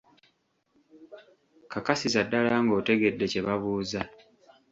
Kakasiza 1.71 2.21
ddala 2.25 2.53
ng'otegedde 2.63 3.25
kye 3.31 3.41
babuuza. 3.45 4.01